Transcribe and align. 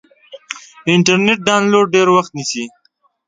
انټرنیټ 0.93 1.39
ډاونلوډ 1.47 1.87
ډېر 1.95 2.07
وخت 2.15 2.31
نیسي. 2.37 2.65